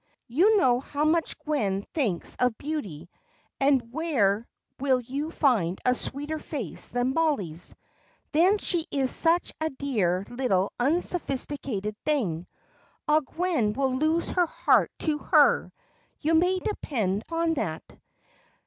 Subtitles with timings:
[0.27, 3.07] You know how much Gwen thinks of beauty,
[3.59, 4.47] and where
[4.79, 7.75] will you find a sweeter face than Mollie's?
[8.31, 12.47] Then she is such a dear little unsophisticated thing.
[13.07, 15.71] Ah, Gwen will lose her heart to her,
[16.19, 17.83] you may depend on that.